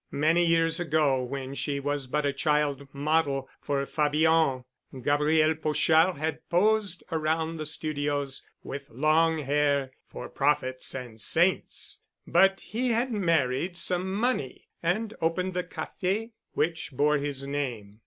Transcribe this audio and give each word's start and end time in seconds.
Many 0.09 0.43
years 0.43 0.79
ago, 0.79 1.21
when 1.21 1.53
she 1.53 1.79
was 1.79 2.07
but 2.07 2.25
a 2.25 2.33
child 2.33 2.87
model 2.91 3.47
for 3.61 3.85
Fabien, 3.85 4.65
Gabriel 4.99 5.53
Pochard 5.53 6.17
had 6.17 6.39
posed 6.49 7.03
around 7.11 7.57
the 7.57 7.67
studios 7.67 8.41
with 8.63 8.89
long 8.89 9.37
hair, 9.37 9.91
for 10.07 10.27
prophets 10.27 10.95
and 10.95 11.21
saints. 11.21 11.99
But 12.25 12.61
he 12.61 12.89
had 12.89 13.11
married 13.11 13.77
some 13.77 14.11
money 14.11 14.69
and 14.81 15.13
opened 15.21 15.53
the 15.53 15.63
café 15.63 16.31
which 16.53 16.89
bore 16.91 17.19
his 17.19 17.45
name. 17.45 17.99